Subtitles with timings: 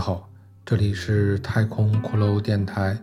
[0.00, 0.30] 好，
[0.64, 2.96] 这里是太空骷髅电台，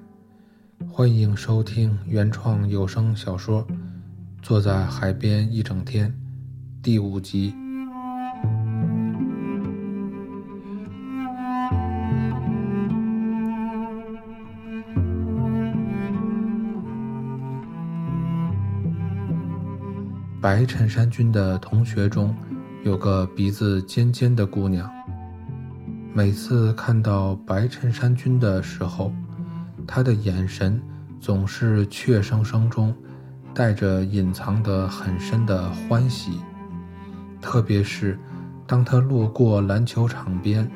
[0.91, 3.63] 欢迎收听原创有声小说
[4.41, 6.09] 《坐在海边一整天》
[6.81, 7.53] 第五集。
[20.41, 22.35] 白衬衫君的同学中，
[22.83, 24.96] 有个鼻子尖尖的姑娘。
[26.17, 29.13] 每次看到白衬衫君的时候，
[29.85, 30.81] 他的眼神
[31.19, 32.91] 总是怯生生中
[33.53, 36.41] 带着隐藏的很深的欢喜。
[37.39, 38.17] 特别是
[38.65, 40.67] 当他路过篮球场边，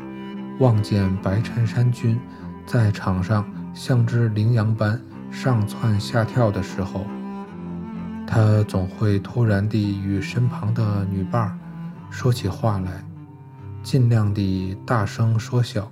[0.59, 2.20] 望见白衬衫君
[2.67, 7.08] 在场上像只羚羊般上蹿下跳的时候。
[8.28, 11.58] 他总会突然地与身旁的女伴儿
[12.11, 13.03] 说起话来，
[13.84, 15.92] 尽量地大声说笑，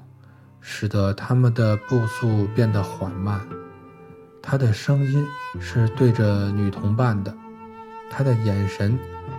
[0.61, 3.41] 使得他们的步速变得缓慢。
[4.41, 5.25] 他的声音
[5.59, 7.35] 是对着女同伴的，
[8.09, 8.97] 他的眼神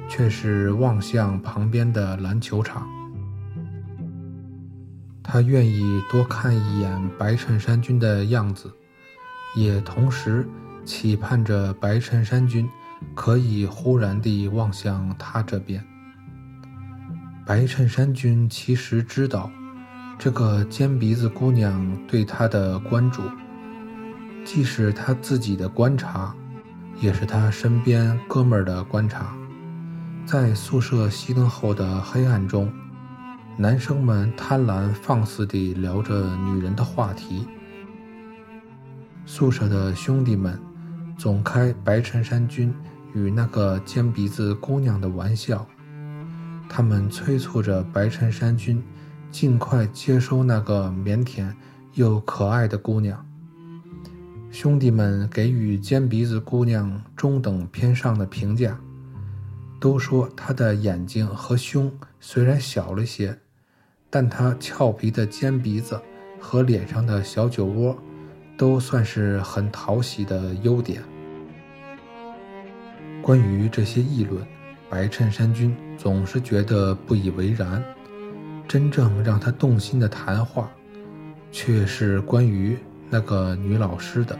[0.08, 2.86] 却是望向旁边的篮球场。
[5.22, 8.72] 他愿意多看一眼白衬衫君的样子，
[9.56, 10.48] 也同时
[10.84, 12.68] 期盼着白衬衫君。
[13.14, 15.82] 可以忽然地望向他这边。
[17.50, 19.50] 白衬衫君其实知道，
[20.16, 23.22] 这个尖鼻子姑娘对他的关注，
[24.44, 26.32] 既是他自己的观察，
[27.00, 29.36] 也是他身边哥们儿的观察。
[30.24, 32.72] 在宿舍熄灯后的黑暗中，
[33.56, 37.48] 男生们贪婪放肆地聊着女人的话题。
[39.26, 40.56] 宿舍的兄弟们
[41.18, 42.72] 总开白衬衫君。
[43.12, 45.66] 与那个尖鼻子姑娘的玩笑，
[46.72, 48.80] 他们催促着白衬衫君
[49.32, 51.52] 尽快接收那个腼腆
[51.94, 53.26] 又可爱的姑娘。
[54.52, 58.78] 兄弟们给予尖鼻子姑娘中等偏上的评价，
[59.80, 63.36] 都说她的眼睛和胸虽然小了些，
[64.08, 66.00] 但她俏皮的尖鼻子
[66.40, 67.98] 和脸上的小酒窝，
[68.56, 71.02] 都算是很讨喜的优点。
[73.20, 74.44] 关于这些议论，
[74.90, 77.82] 白衬衫君总是觉得不以为然。
[78.66, 80.68] 真正让他动心的谈话，
[81.52, 82.76] 却是关于
[83.08, 84.36] 那个女老师的。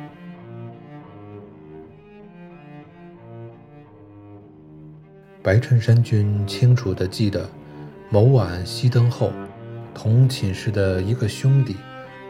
[5.41, 7.49] 白衬衫君清楚地记得，
[8.11, 9.33] 某晚熄灯后，
[9.95, 11.77] 同寝室的一个兄弟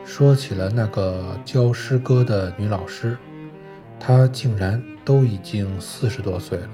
[0.04, 3.16] 说起了那个教诗歌的女老师，
[3.98, 4.82] 她竟然。
[5.02, 6.68] 都已经四十多岁了，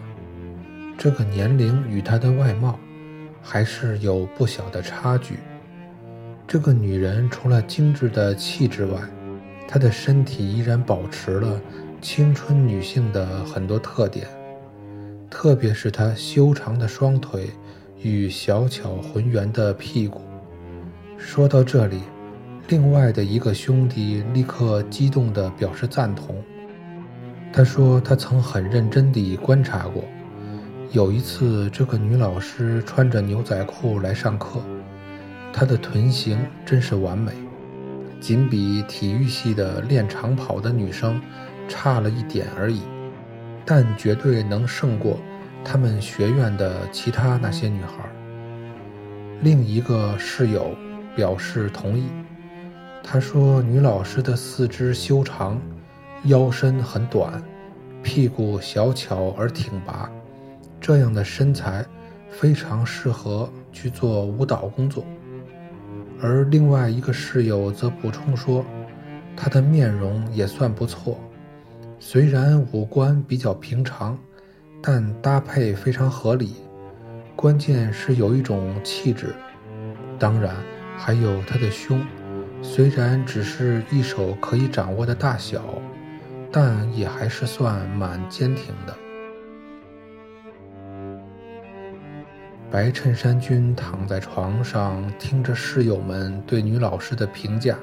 [0.99, 2.79] 这个年龄与她的外貌
[3.43, 5.37] 还是有不小的差距。
[6.47, 9.01] 这个女人除了精致的气质外，
[9.69, 11.61] 她的身体依然保持了
[12.01, 14.27] 青春女性的很多特点，
[15.29, 17.51] 特别是她修长的双腿
[18.01, 20.23] 与小巧浑圆的屁股。
[21.19, 22.01] 说到这里，
[22.69, 26.37] 另外的一个兄弟立刻激动地表示赞同。
[27.53, 30.05] 他说：“他曾很认真地观察过，
[30.93, 34.61] 有一次，这个女老师穿着牛仔裤来上课，
[35.53, 37.33] 她的臀型真是完美，
[38.21, 41.21] 仅比体育系的练长跑的女生
[41.69, 42.83] 差了一点而已，
[43.65, 45.19] 但绝对能胜过
[45.65, 48.09] 他们学院的其他那些女孩。”
[49.43, 50.75] 另一个室友
[51.15, 52.09] 表示同意，
[53.03, 55.61] 他说：“女老师的四肢修长。”
[56.25, 57.41] 腰身很短，
[58.03, 60.11] 屁股小巧而挺拔，
[60.81, 61.85] 这样的身材
[62.31, 65.05] 非常适合去做舞蹈工作。
[66.21, 68.65] 而另外一个室友则补充说，
[69.37, 71.19] 她的面容也算不错，
[71.99, 74.19] 虽然五官比较平常，
[74.83, 76.55] 但搭配非常合理。
[77.35, 79.35] 关键是有一种气质，
[80.19, 80.55] 当然
[80.97, 82.01] 还有她的胸，
[82.63, 85.63] 虽然只是一手可以掌握的大小。
[86.53, 88.97] 但也还是算蛮坚挺的。
[92.77, 97.79] 白衬衫君躺在床上，听着室友们对女老师的评价，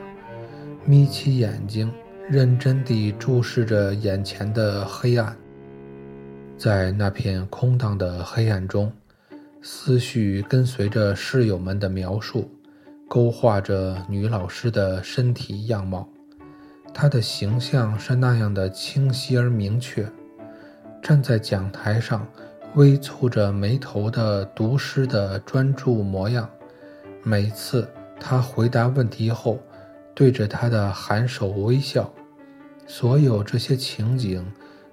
[0.86, 1.92] 眯起眼睛，
[2.30, 5.36] 认真地注视着眼前的黑暗。
[6.60, 8.94] 在那片空荡的黑暗中，
[9.64, 12.48] 思绪跟随着室友们的描述，
[13.10, 16.08] 勾画着女老师的身体样貌。
[16.94, 20.08] 她的形象是那样的清晰而明确，
[21.02, 22.28] 站在讲台上，
[22.76, 26.50] 微蹙着眉头的读诗的专注模样。
[27.22, 27.88] 每次
[28.20, 29.60] 他回答问题后，
[30.16, 32.12] 对着他的颔首微笑。
[32.88, 34.46] 所有这些情景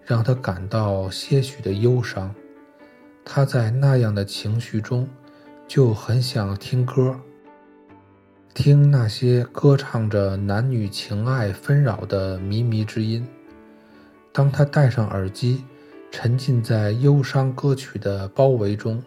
[0.04, 2.34] 让他感到些许的忧伤。
[3.24, 5.08] 他在那样的情绪中，
[5.66, 7.18] 就很想听歌，
[8.52, 13.26] 听那些歌唱着男女情爱纷扰的靡靡之音。
[14.32, 15.64] 当他戴上耳机，
[16.10, 19.02] 沉浸在忧伤歌曲的包围中，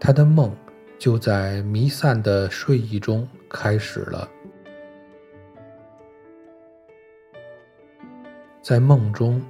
[0.00, 0.54] 他的梦
[0.98, 4.28] 就在弥散的睡意中开始了。
[8.62, 9.42] 在梦中，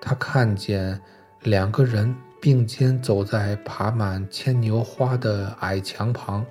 [0.00, 0.98] 他看见
[1.42, 6.46] 两个人并肩走在爬满牵牛花的矮墙旁，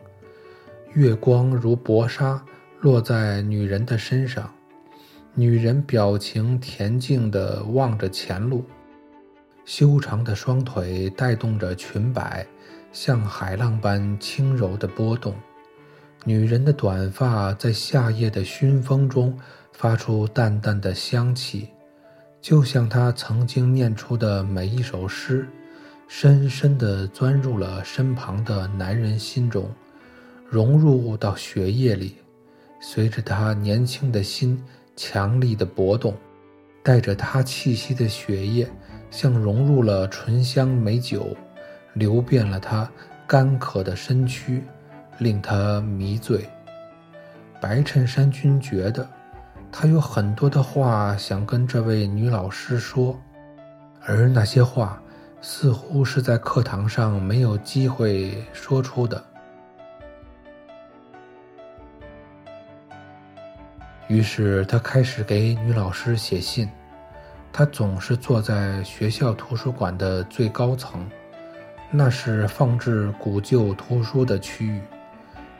[0.93, 2.39] 月光如薄纱
[2.79, 4.53] 落在女人的身上，
[5.33, 8.63] 女人表情恬静地望着前路。
[9.73, 12.45] 修长的双腿带动着裙摆，
[12.91, 15.33] 像海浪般轻柔的波动。
[16.25, 19.39] 女人的短发在夏夜的熏风中
[19.71, 21.69] 发出淡淡的香气，
[22.41, 25.47] 就像她曾经念出的每一首诗，
[26.05, 29.73] 深深地钻入了身旁的男人心中，
[30.49, 32.17] 融入到血液里，
[32.81, 34.61] 随着他年轻的心
[34.97, 36.13] 强力的搏动，
[36.83, 38.69] 带着他气息的血液。
[39.11, 41.35] 像融入了醇香美酒，
[41.93, 42.89] 流遍了他
[43.27, 44.63] 干渴的身躯，
[45.19, 46.49] 令他迷醉。
[47.59, 49.07] 白衬衫君觉得，
[49.71, 53.19] 他有很多的话想跟这位女老师说，
[54.01, 54.99] 而那些话
[55.41, 59.23] 似乎是在课堂上没有机会说出的。
[64.07, 66.67] 于是他开始给女老师写信。
[67.53, 71.09] 他总是坐在学校图书馆的最高层，
[71.91, 74.81] 那是放置古旧图书的区域。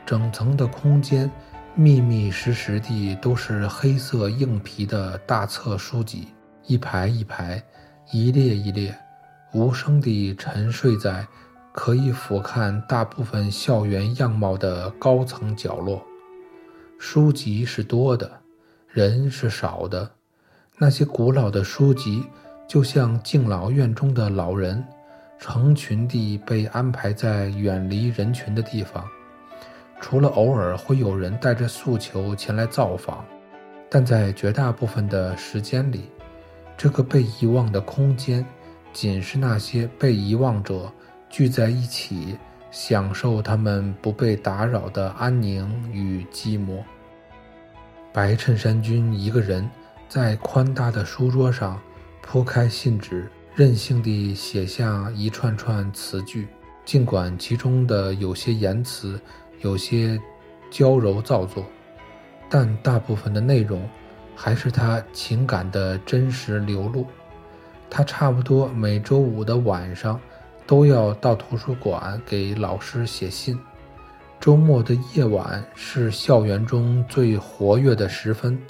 [0.04, 1.30] 整层的空间，
[1.74, 6.28] 密密实实地都是黑色硬皮的大册书籍，
[6.66, 7.62] 一排一排，
[8.10, 8.96] 一列一列，
[9.52, 11.26] 无声地沉睡在
[11.72, 16.02] 可以俯瞰大部分校园样貌的高层角落。
[16.98, 18.40] 书籍是多的，
[18.88, 20.10] 人是少的。
[20.82, 22.24] 那些古老的书籍，
[22.66, 24.84] 就像敬老院中的老人，
[25.38, 29.04] 成群地被安排在远离人群的地方。
[30.00, 33.24] 除了偶尔会有人带着诉求前来造访，
[33.88, 36.10] 但在绝大部分的时间里，
[36.76, 38.44] 这个被遗忘的空间，
[38.92, 40.92] 仅是那些被遗忘者
[41.30, 42.36] 聚在一起，
[42.72, 46.82] 享受他们不被打扰的安宁与寂寞。
[48.12, 49.70] 白衬衫君一个人。
[50.12, 51.80] 在宽大的书桌上
[52.20, 56.48] 铺开信纸，任性地写下一串串词句。
[56.84, 59.18] 尽管其中的有些言辞
[59.62, 60.20] 有些
[60.70, 61.64] 娇柔造作，
[62.50, 63.88] 但大部分的内容
[64.36, 67.06] 还是他情感的真实流露。
[67.88, 70.20] 他差不多每周五的晚上
[70.66, 73.58] 都要到图书馆给老师写信。
[74.38, 78.60] 周末的夜晚是校园中最活跃的时分。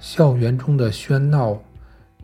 [0.00, 1.60] 校园中的喧闹，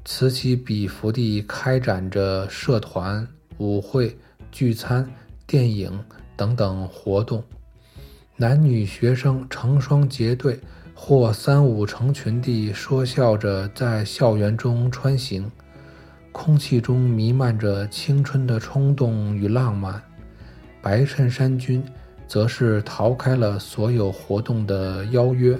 [0.05, 3.27] 此起彼伏地开展着社团、
[3.59, 4.17] 舞会、
[4.53, 5.09] 聚餐、
[5.47, 5.99] 电影
[6.37, 7.43] 等等活动。
[8.37, 10.59] 男女学生成双结对
[10.95, 15.51] 或三五成群地说笑着在校园中穿行，
[16.31, 20.01] 空气中弥漫着青春的冲动与浪漫。
[20.81, 21.83] 白衬衫君
[22.29, 25.59] 则是逃开了所有活动的邀约。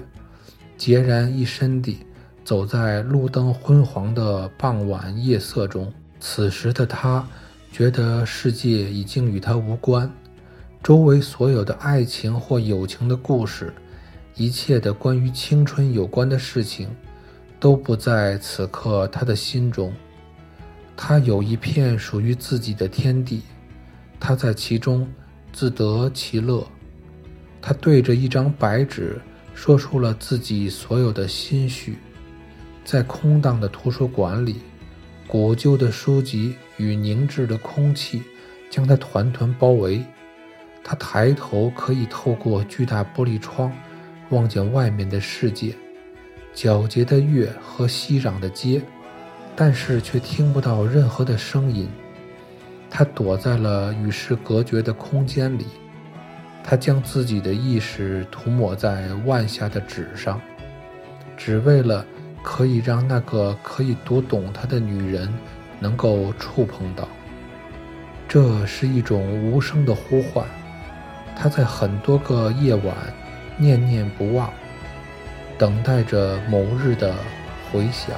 [0.77, 1.99] 孑然一身地
[2.43, 7.27] 走在路灯昏黄的傍晚夜色中，此时的他
[7.71, 10.11] 觉得世界已经与他无关，
[10.83, 13.73] 周围所有的爱情或友情的故事，
[14.35, 16.89] 一切的关于青春有关的事情，
[17.59, 19.93] 都不在此刻他的心中。
[20.97, 23.41] 他有一片属于自己的天地，
[24.19, 25.07] 他在其中
[25.51, 26.65] 自得其乐。
[27.61, 29.19] 他对着一张白纸。
[29.55, 31.97] 说出了自己所有的心绪，
[32.83, 34.57] 在空荡的图书馆里，
[35.25, 38.21] 古旧的书籍与凝滞的空气
[38.69, 40.03] 将他团团包围。
[40.83, 43.71] 他抬头可以透过巨大玻璃窗
[44.29, 45.73] 望见外面的世界，
[46.53, 48.79] 皎洁的月和熙攘的街，
[49.55, 51.89] 但是却听不到任何的声音。
[52.87, 55.65] 他躲在了与世隔绝的空间里。
[56.67, 60.41] 他将自己的意识涂抹在腕下的纸上，
[61.37, 62.03] 只为了
[62.41, 65.31] 可以让那个可以读懂他的女人
[65.79, 67.07] 能够触碰到。
[68.27, 70.43] 这是一种无声的呼唤。
[71.37, 72.95] 他在很多个夜晚
[73.57, 74.49] 念念不忘，
[75.59, 77.13] 等待着某日的
[77.71, 78.15] 回响。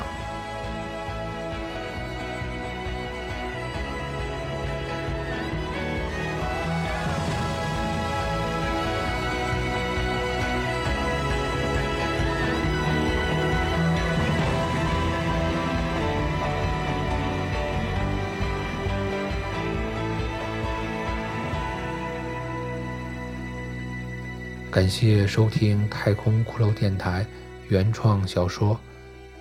[24.78, 27.26] 感谢收听太空骷髅电台
[27.68, 28.76] 原创小说《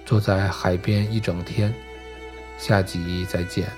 [0.07, 1.71] 坐在海边一整天》，
[2.59, 3.69] 下集再见。